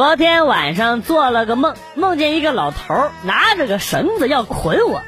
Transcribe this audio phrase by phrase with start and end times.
[0.00, 5.02] 昨天晚上做了个梦，梦见一个老头拿着个绳子要捆我，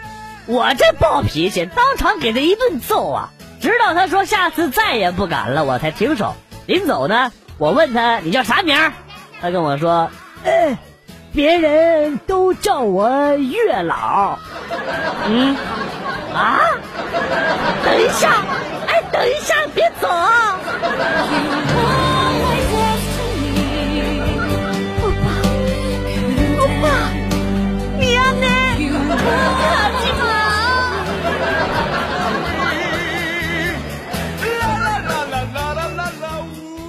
[0.44, 3.30] 我这暴脾气，当场给他一顿揍啊！
[3.58, 6.34] 直到他说下次再也不敢了，我才停手。
[6.66, 8.92] 临走呢，我问他你叫啥名儿？
[9.40, 10.10] 他跟我说，
[10.44, 10.76] 呃，
[11.32, 14.38] 别人都叫我月老。
[15.26, 15.56] 嗯，
[16.34, 16.60] 啊？
[17.82, 18.44] 等一下，
[18.88, 20.58] 哎，等一下，别走啊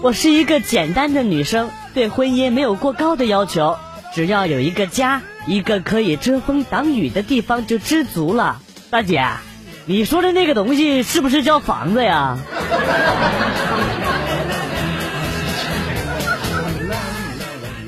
[0.03, 3.77] 我是一个简单的女生，对婚姻没有过高的要求，
[4.13, 8.59] 只要有一个家，一个可以遮风挡雨的地方就知足了。
[8.89, 9.25] 大姐，
[9.85, 12.37] 你说的那个东西是不是叫房子呀？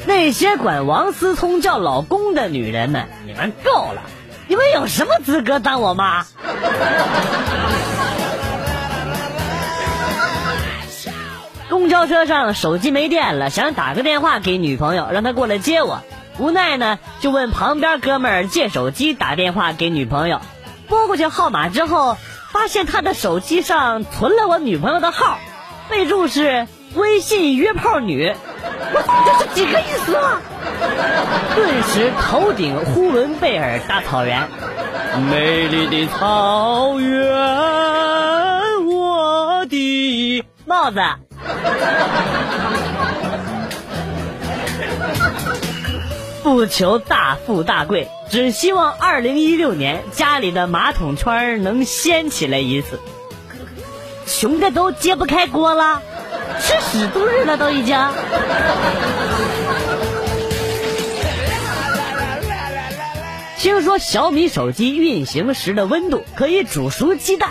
[0.08, 4.04] 那些管王思聪叫老公的女人们，你们够了！
[4.48, 6.26] 你们有什么资格当我妈？
[12.08, 16.02] 车上手机没电了，想打个电话给女朋友，让她过来接我。
[16.38, 20.42] 无奈呢，就问旁边哥们儿借手机打电话给女朋友。
[20.88, 22.18] 拨过去号码之后，
[22.52, 25.38] 发现他的手机上存了我女朋友的号，
[25.90, 28.36] 备注是微信约炮女。
[28.94, 30.42] 我这是几个意思啊？
[31.56, 34.50] 顿时头顶呼伦贝尔大草原，
[35.32, 37.30] 美丽的草原，
[38.86, 41.00] 我的帽子。
[46.44, 53.00] 不求大富大贵，只希望二零一六年家里的马桶圈能掀起来一次。
[54.28, 56.02] 穷的都揭不开锅了，
[56.60, 57.98] 吃屎度日了都已经。
[63.58, 67.50] 听说小米手机运行时的温度可以煮熟鸡蛋，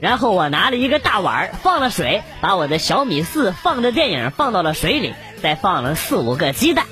[0.00, 6.84] 然后我拿了一个大碗放了水，把我的小米四放着电影放到了水里，再放了四五个鸡蛋。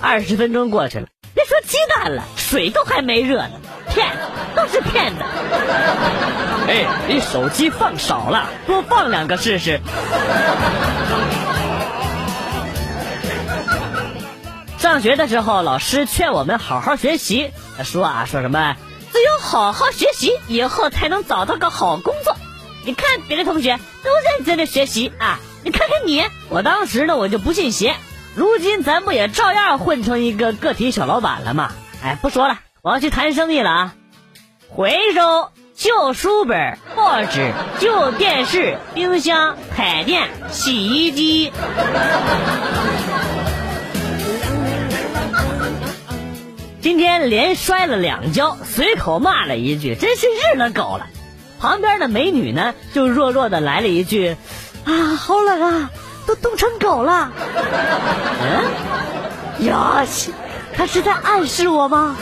[0.00, 3.50] 二十分钟过去了，别说鸡蛋了，水都还没热呢，
[3.90, 4.18] 骗子
[4.54, 5.22] 都是骗子。
[6.68, 9.80] 哎，你手机放少了，多放两个试试。
[14.78, 18.76] 上学的时候，老师劝我们好好学习，他说啊，说什么
[19.12, 22.36] 只有好好学习，以后才能找到个好工作。
[22.84, 26.24] 你看别的同学都认真的学习啊，你看看你。
[26.48, 27.96] 我当时呢，我就不信邪。
[28.34, 31.72] 如今咱不也照样混成一个个体小老板了吗？
[32.02, 33.94] 哎，不说了，我要去谈生意了啊！
[34.68, 41.52] 回收旧书本、报纸、旧电视、冰箱、彩电、洗衣机。
[46.88, 51.06] 今天连摔了两跤，随口骂了一句：“真是日了狗了。”
[51.60, 54.38] 旁边的美女呢，就弱弱的来了一句
[54.86, 55.90] ：“啊，好冷啊，
[56.26, 57.30] 都冻成狗了。”
[59.60, 60.32] 嗯，呀西，
[60.74, 62.16] 他是在暗示我吗？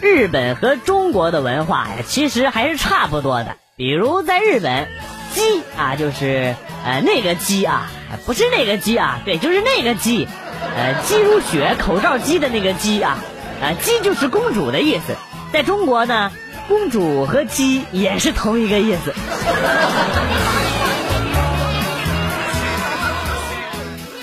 [0.00, 3.56] 日本和中国的文化呀，其实还是差不多的。
[3.74, 4.86] 比如在日本，
[5.34, 6.54] 鸡啊，就是
[6.88, 7.90] 呃那个鸡啊，
[8.24, 10.26] 不是那个鸡啊，对，就是那个鸡，
[10.74, 13.18] 呃，鸡如雪，口罩鸡的那个鸡啊，
[13.60, 15.14] 啊，鸡就是公主的意思。
[15.52, 16.32] 在中国呢，
[16.66, 19.12] 公主和鸡也是同一个意思。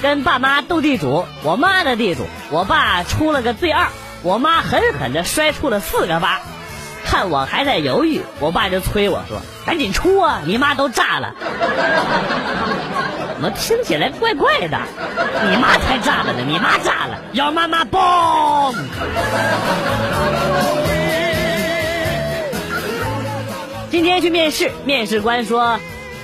[0.01, 3.89] 跟爸妈斗地主，我妈的地主，我爸出了个对二，
[4.23, 6.41] 我妈狠狠的摔出了四个八。
[7.05, 11.33] 看我还在犹豫，我爸就催我说：“赶紧出啊，你妈都炸了。”
[13.35, 14.77] 怎么听起来怪怪的？
[15.49, 18.73] 你妈才炸了呢，你妈炸了，要妈妈嘣！
[23.91, 25.79] 今天去面试，面试官说：“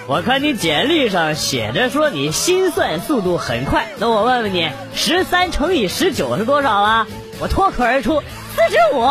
[0.08, 7.08] 我看你简历上写着说你心算速度很快，那我问问你，十三乘以十九是多少啊？”
[7.40, 8.22] 我脱口而出
[8.56, 9.08] ：“四十五。”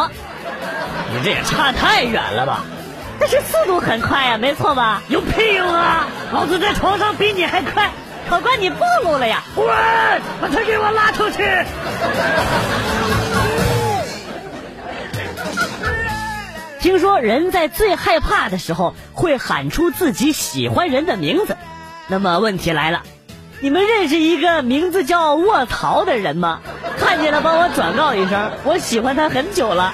[1.12, 2.64] 你这也差太远了吧？
[3.18, 5.02] 但是速度很快呀，没错吧？
[5.08, 6.06] 有屁用啊！
[6.32, 7.90] 老子在床上比你还快，
[8.28, 9.42] 考官你暴露了呀！
[9.54, 9.66] 滚！
[10.40, 11.44] 把他给我拉出去！
[16.80, 21.58] 听说人在最害怕的时候会喊出自己喜欢人的名字，
[22.06, 23.02] 那么问题来了，
[23.60, 26.60] 你们认识一个名字叫卧槽的人吗？
[27.20, 29.93] 看见了帮我转告一声，我喜欢他很久了。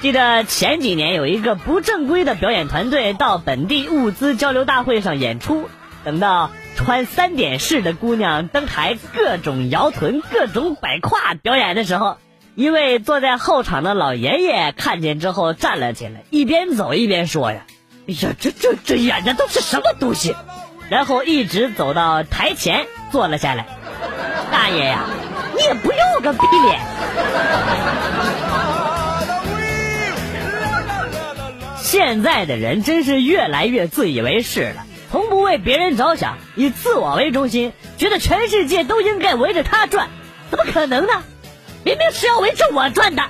[0.00, 5.68] 记得前几年有一个不正规的表演团队到本地物资交流大会上演出，
[6.04, 12.18] 等到穿三点式的姑娘登台，各种摇臀、各种摆胯表演的时候，
[12.54, 17.66] 一位坐在后场的老爷爷看见之后站了起来，一边走一边说：“呀，
[18.06, 20.36] 哎呀，这这这演的都是什么东西？”
[20.90, 23.66] 然后一直走到台前坐了下来。
[24.50, 25.04] 大爷呀，
[25.56, 26.80] 你也不要个逼脸！
[31.78, 40.08] 现在的人真是越来越自以为是了，从不为别人着想，以自我为中心，觉得全世界都应该围着他转，
[40.50, 41.22] 怎么可能呢？
[41.84, 43.22] 明明是要围着我转的。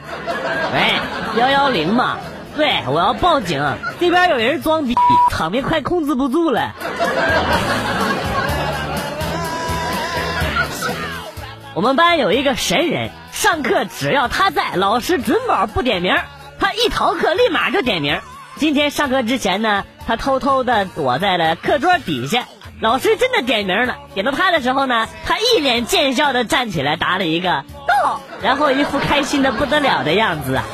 [0.74, 2.18] 喂，幺幺零嘛，
[2.56, 3.60] 对，我要报警，
[3.98, 4.94] 这边有人装逼，
[5.30, 6.74] 场面快控制不住了。
[11.74, 16.14] 我们班有一个神人，上课只要他在，老师准保不点名，
[16.58, 18.20] 他一逃课立马就点名。
[18.56, 22.44] 今天上课之前呢，他偷偷的躲在了课桌底下。
[22.80, 30.64] 老师真的点名了，点到他的时候呢，他一脸贱笑的站起来答了一个到，然后一副开心的不得了的样子啊。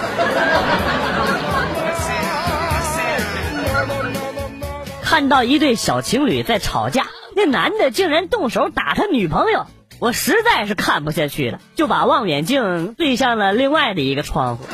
[5.08, 9.64] 看到一对小情侣在吵架，那男的竟然动手打他女朋友，
[10.00, 14.66] 我实在是看不下去了，就把望远镜对向了另外的一个窗户。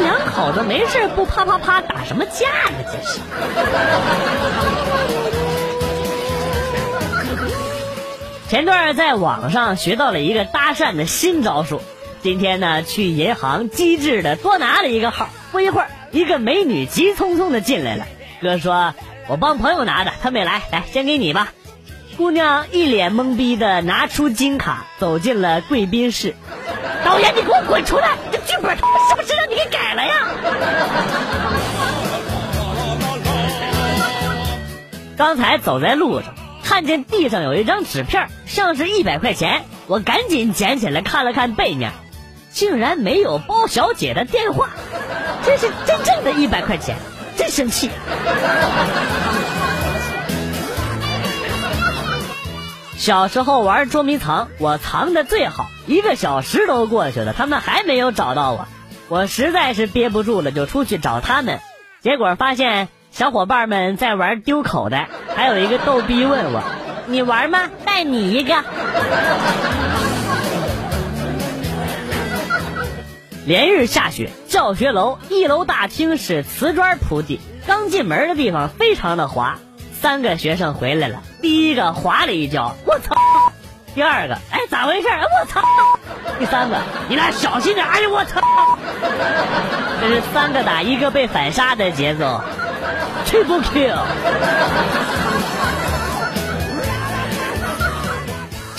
[0.00, 2.78] 两口子没事不啪啪啪打什么架呢？
[2.84, 3.20] 这是。
[8.48, 11.80] 前段在网上学到了一个搭讪的新招数，
[12.24, 18.04] 今天呢去银行机智的多拿了一个号，不一会儿一个美女急匆匆的进来了。
[18.42, 18.94] 哥说
[19.30, 21.52] ：“我帮朋友拿的，他没来，来先给你吧。”
[22.18, 26.34] 姑娘一脸懵逼的拿出金卡，走进了贵宾室。
[27.04, 28.16] 导演，你给我滚出来！
[28.32, 30.26] 这剧本他妈是不是让你给改了呀？
[35.16, 36.34] 刚才走在路上，
[36.64, 41.92] 看见地上有一张纸片，像是一百块钱，我赶紧捡起来看了看背面，
[42.50, 44.70] 竟然没有包小姐的电话，
[45.44, 46.96] 这是真正的一百块钱，
[47.36, 47.90] 真生气。
[52.96, 58.66] 小时候玩捉迷藏，我藏的最好，一个小时都过去了，他们还没有找到我，
[59.08, 61.60] 我实在是憋不住了，就出去找他们，
[62.02, 66.62] 结果发现小伙伴们在玩丢口袋，还有一个逗逼问我
[67.08, 67.70] ：“你玩吗？
[67.86, 68.54] 带你一个。”
[73.50, 79.58] 连日下雪，教学楼一楼大厅是瓷砖铺地，刚进门的地方非常的滑。
[80.00, 83.16] 三个学生回来了，第一个滑了一跤，我操！
[83.92, 85.08] 第二个，哎，咋回事？
[85.08, 85.62] 我操！
[86.38, 86.76] 第三个，
[87.08, 87.84] 你俩小心点！
[87.84, 88.40] 哎呦，我操！
[90.00, 92.40] 这是三个打一个被反杀的节奏
[93.26, 93.98] ，triple kill。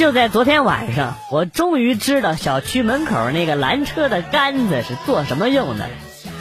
[0.01, 5.87] 就在昨天晚上，我终于知道小区门口那个拦车的杆子是做什么用的，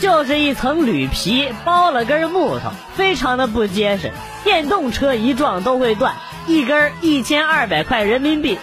[0.00, 4.12] 就是一层铝皮包了根木头，非常的不结实。
[4.44, 6.14] 电动车一撞都会断，
[6.46, 8.58] 一根一千二百块人民币，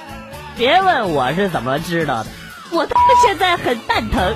[0.57, 2.29] 别问我是怎么知道的，
[2.71, 4.35] 我他妈现在很蛋疼。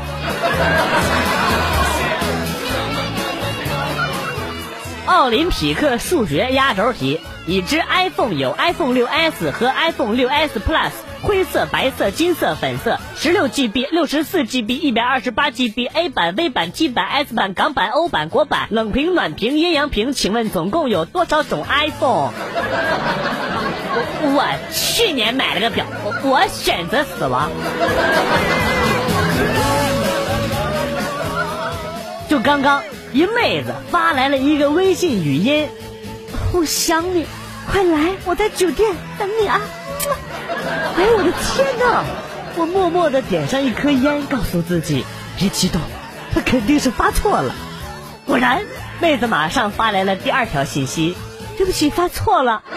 [5.08, 7.20] 奥林匹克数学压轴题：
[7.51, 10.91] 已知 iPhone 有 iPhone 6s 和 iPhone 6s Plus。
[11.22, 22.31] 灰色、白色、金色、粉色，十六 GB、六十四 GB、一百二十八 GB，A 版、V 版、T 版、S 版、港版、欧版、国版，冷屏、暖屏、阴阳屏，请问总共有多少种 iPhone？
[23.93, 27.51] 我我去年买了个表，我我选择死亡。
[32.29, 32.81] 就刚刚，
[33.12, 35.67] 一妹子发来了一个微信语音
[36.55, 37.27] ：“我想你，
[37.72, 39.62] 快来，我在酒店等你啊。”
[40.98, 42.04] 哎，我的天哪！
[42.58, 45.06] 我默默的点上一颗烟，告诉自己
[45.38, 45.80] 别激动，
[46.34, 47.56] 他肯定是发错了。
[48.25, 48.63] 果然，
[49.00, 51.16] 妹子马上发来了第二条信息：
[51.58, 52.62] 对不起，发错了。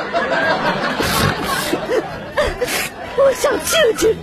[3.16, 4.16] 我想静静。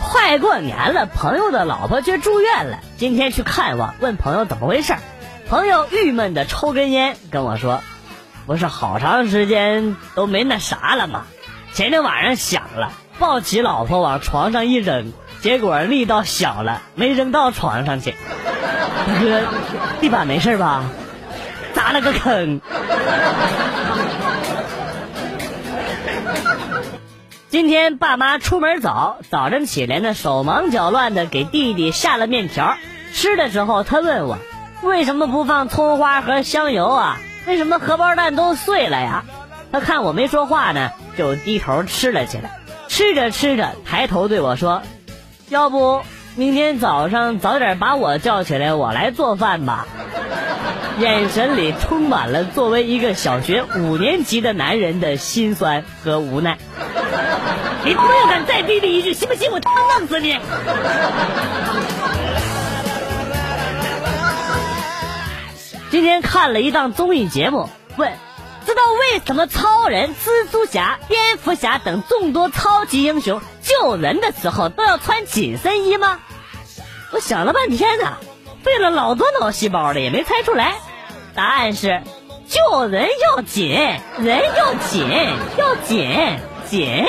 [0.00, 4.94] 快过年了，朋友的老婆却住院了，今天去看望，问朋友怎么回事
[5.52, 7.82] 朋友郁闷的抽根烟，跟我说。
[8.46, 11.26] 不是好长时间都没那啥了吗？
[11.74, 18.14] 前天晚上想了，抱起老婆往床上一扔，结果力道小了，没扔到床上去。
[19.06, 19.42] 大哥，
[20.00, 20.84] 地板没事吧？
[21.74, 22.62] 砸了个坑。
[27.50, 32.74] 今天爸妈出门早，早晨起来呢，手忙脚乱的给弟弟下了面条。
[33.12, 34.38] 吃的时候，他问我
[34.82, 37.18] 为什么不放葱花和香油啊？
[37.46, 39.24] 为什么荷包蛋都碎了呀？
[39.72, 42.58] 他看我没说话呢，就低头吃了起来。
[42.88, 44.82] 吃着吃着，抬头对我说
[45.48, 46.02] ：“要不
[46.36, 49.86] 明天早上早点把我叫起来，我来做饭吧。”
[51.00, 56.58] 眼神里充满了作为一个小学五年级的男人的心酸和无奈。
[57.84, 60.38] 你他妈要敢再逼逼一句，信不信我他妈弄死你？
[65.92, 67.68] 今天看了一档综艺节目，
[67.98, 68.10] 问：
[68.64, 76.18] 知道为什么超人、蜘蛛侠、蝙蝠侠等众多超级英雄救人的时候都要穿紧身衣吗？
[77.12, 78.16] 我想了半天呢。
[78.62, 80.76] 费了老多脑细胞了，也没猜出来。
[81.34, 82.00] 答案是：
[82.48, 83.06] 救人
[83.36, 83.68] 要紧，
[84.18, 85.06] 人要紧，
[85.58, 86.38] 要紧
[86.70, 87.04] 紧。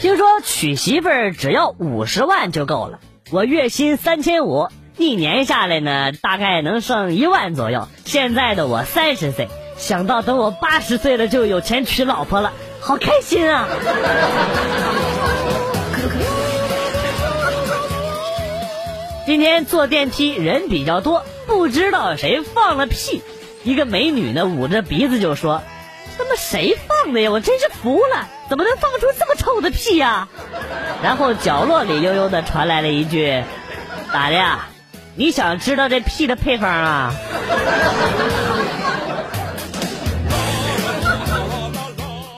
[0.00, 2.98] 听说娶媳妇儿只要五十万就够了，
[3.30, 7.86] 我月薪三千五，一年下来呢，大概能剩一万左右。
[8.06, 13.68] 现在的我三十岁，想到等我八十岁了就有钱娶老婆了，好开心啊！
[19.26, 23.20] 今天坐电梯人比较多，不知道谁放了屁。
[23.62, 25.60] 一个美女呢捂着鼻子就说
[26.16, 27.30] ：“他妈谁放的呀？
[27.30, 30.28] 我真是服了，怎么能放出这么臭的屁呀？”
[31.02, 33.42] 然后角落里悠悠的传来了一句
[34.12, 34.66] ：“咋的呀？
[35.14, 37.14] 你想知道这屁的配方啊？”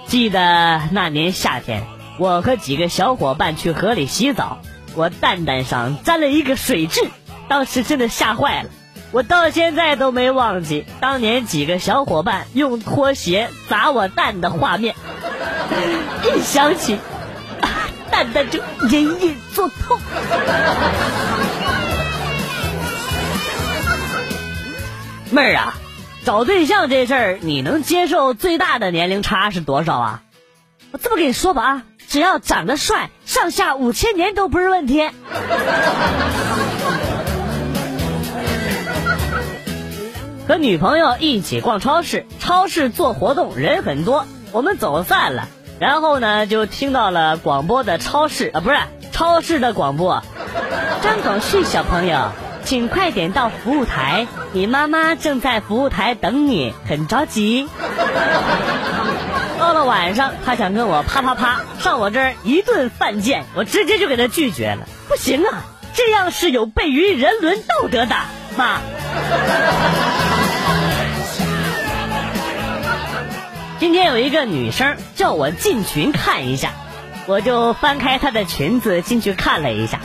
[0.07, 1.85] 记得那年夏天，
[2.19, 4.59] 我和几个小伙伴去河里洗澡。
[4.97, 7.07] 我蛋蛋上沾了一个水蛭，
[7.49, 8.71] 当时真的吓坏了。
[9.13, 14.97] 我到现在都没忘记当年几个小伙伴用拖鞋砸我蛋的画面，
[16.25, 16.99] 一想起，
[18.21, 18.61] 蛋蛋就
[18.91, 19.99] 隐隐作痛。
[25.31, 25.75] 妹儿啊，
[26.27, 30.23] 找对象这事儿，你能接受最大的年龄差是多少啊？
[30.93, 31.83] 我这么跟你说吧啊。
[32.09, 35.09] 只要长得帅，上下五千年都不是问题。
[40.47, 45.49] 和女朋友一起逛超市，超市做活动，人很多，我们走散了。
[45.81, 48.77] 然后呢，就听到了广播的超市啊，不是
[49.13, 50.23] 超市的广播。
[51.03, 52.33] 张广旭小朋友，
[52.65, 57.67] 请快点到服务台，你妈妈正在服务台等你，很着急。
[59.59, 64.87] 到了晚上，他想跟我啪啪啪上我这儿一顿犯贱，我直接就给他拒绝了。
[65.09, 68.15] 不行啊，这样是有悖于人伦道德的，
[68.55, 68.81] 妈。
[73.81, 76.73] 今天有一个女生叫我进群看一下，
[77.25, 79.99] 我就翻开她的裙子进去看了一下，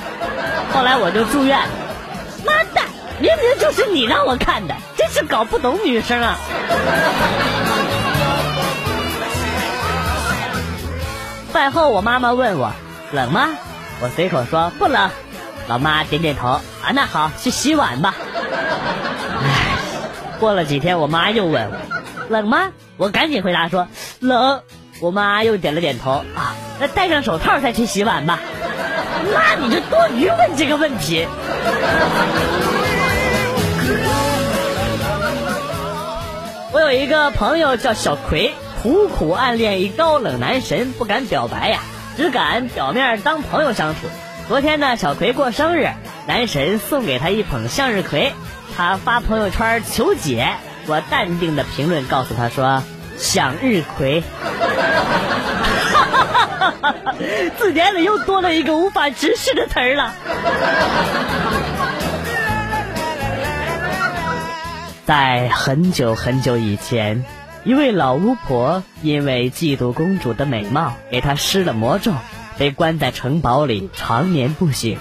[0.73, 1.67] 后来我就住院了。
[2.45, 2.81] 妈的，
[3.19, 6.37] 明明就是你让我看的，真是搞不懂女生啊。
[11.51, 12.71] 饭后，我妈妈问我
[13.11, 13.49] 冷吗？
[14.01, 15.09] 我随口说不冷。
[15.67, 16.61] 老妈点点头啊，
[16.93, 18.15] 那好，去洗碗吧。
[19.43, 19.77] 唉，
[20.39, 21.77] 过了几天，我妈又问我
[22.29, 22.71] 冷吗？
[22.97, 23.87] 我赶紧回答说
[24.19, 24.61] 冷。
[25.01, 28.39] 我妈又点了点头啊，那戴上手套再去洗碗吧。
[29.33, 31.27] 那，你就多余问这个问题。
[36.71, 38.53] 我有一个朋友叫小葵。
[38.81, 41.79] 苦苦暗恋一高冷男神，不敢表白呀，
[42.15, 44.01] 只敢表面当朋友相处。
[44.47, 45.89] 昨天呢，小葵过生日，
[46.27, 48.31] 男神送给她一捧向日葵，
[48.77, 50.53] 她发朋友圈求解。
[50.87, 52.83] 我淡定的评论告诉他说
[53.17, 54.23] ：“向日葵。
[57.57, 60.13] ”字典里又多了一个无法直视的词儿了。
[65.05, 67.25] 在很久很久以前。
[67.63, 72.13] 一位老巫婆因为嫉妒公主的美貌，给她施了魔咒，
[72.59, 74.99] 被关在城堡里，长眠不醒。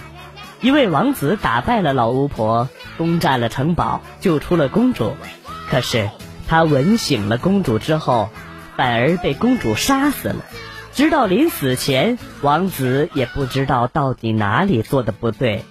[0.62, 5.14] 一位王子打败了老巫婆，攻占了城堡，救出了公主。
[5.70, 6.10] 可是
[6.48, 8.30] 他吻醒了公主之后，
[8.76, 10.36] 反而被公主杀死了。
[10.92, 15.64] 直到临死前，王子也不知道到底哪里做的不对。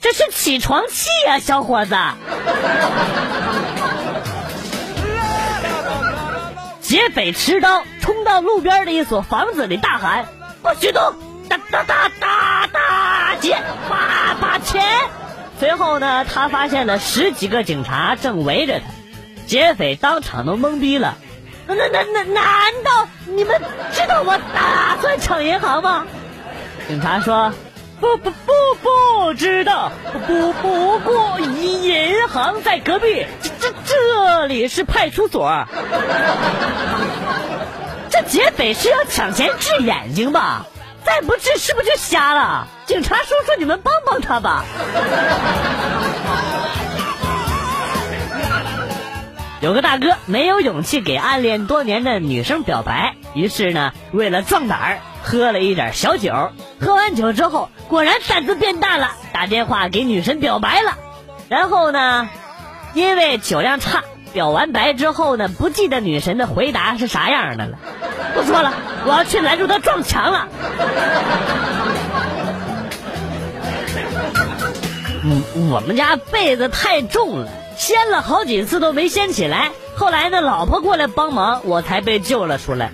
[0.00, 1.94] 这是起床气呀，小伙子！
[6.80, 10.26] 劫匪持刀冲到路边的一所房子里，大喊
[10.60, 11.14] ：“不许动！
[11.48, 13.56] 打打打打打劫！
[13.88, 14.82] 把把钱！”
[15.60, 18.86] 随后呢，他发现了十几个警察正围着他。
[19.46, 21.18] 劫匪当场都懵逼了。
[21.66, 22.42] 那那那那难
[22.82, 23.60] 道你们
[23.92, 26.06] 知道我打算抢银行吗？
[26.88, 27.52] 警察说。
[28.00, 29.92] 不不不不知道，
[30.26, 35.66] 不不过银行在隔壁，这这这里是派出所。
[38.08, 40.64] 这劫匪是要抢钱治眼睛吧？
[41.10, 42.68] 再不治是不是就瞎了？
[42.86, 44.64] 警察叔叔，你们帮帮他吧。
[49.60, 56.52] 有个大哥没有勇气给暗恋多年的女生表白，于是呢，为了壮胆儿，喝了一点小酒。
[56.80, 60.96] 喝完酒之后，果然胆子变大了，打电话给女神表白了。
[61.48, 62.30] 然后呢，
[62.94, 67.78] 因为酒量差，表完白之后呢，不记得女神的回答是啥样的了。
[68.34, 68.72] 不说了，
[69.06, 70.48] 我要去拦住他撞墙了。
[75.22, 77.48] 嗯，我们家被子太重了。
[77.76, 82.92] 掀了好几次都没掀起来，后来呢，老婆过来帮忙，我才被救了出来，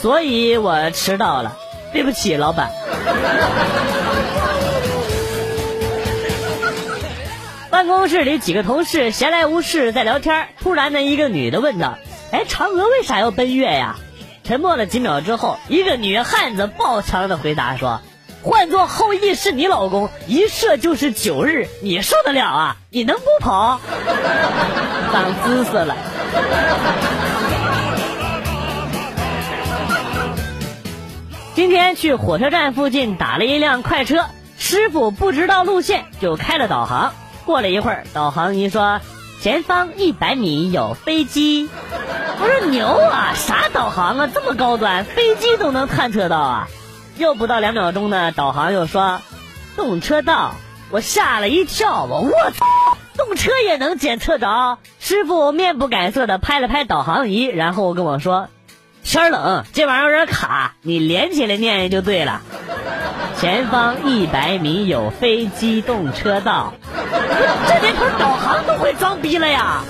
[0.00, 1.56] 所以我迟到了，
[1.92, 2.70] 对不起，老板。
[7.78, 11.96] 办公室里几个同事闲来无事在聊天，突然呢，一个女的问道
[12.32, 13.94] ：“哎，嫦娥为啥要奔月呀？”
[14.42, 18.00] 沉默了几秒之后，一个女汉子爆强的回答说。
[18.42, 22.76] 换做后羿是你老公，一射就是九日，你受得了啊？
[22.90, 23.80] 你能不跑？
[25.12, 25.96] 长姿势了。
[31.54, 34.24] 今天去火车站附近打了一辆快车，
[34.58, 37.14] 师傅不知道路线就开了导航。
[37.48, 39.00] 过了一会儿，导航仪说
[39.40, 41.70] 前方一百米有飞机。
[42.38, 46.68] 我说牛啊，啥导航啊，这么高端，飞机都能探测到啊？
[47.16, 49.22] 又不到两秒钟呢，导航又说
[49.76, 50.56] 动车道，
[50.90, 52.66] 我吓了一跳，我我操，
[53.16, 54.76] 动车也能检测着？
[55.00, 58.48] 师傅面不改色的拍了拍导航仪，然后跟我说
[59.02, 62.42] ：“天冷，这玩意儿有点卡，你连起来念就对了。”
[63.38, 66.72] 前方一百米有非机动车道，
[67.68, 69.80] 这连头导航都会装逼了呀！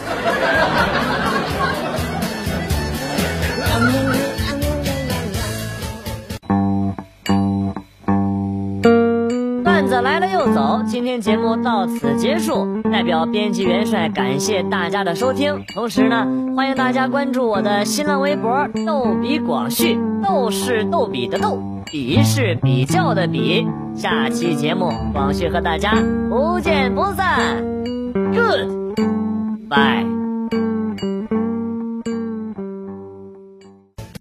[9.65, 12.83] 段子来了又走，今天节目到此结束。
[12.93, 23.67] 代表编辑元帅感谢大家的收听，同时呢，欢迎大家关注我的新浪微博“逗比广旭”，逗是逗比的逗，比是比较的比。
[23.95, 25.95] 下期节目，广旭和大家
[26.31, 27.63] 不见不散。
[28.33, 30.18] Good，bye。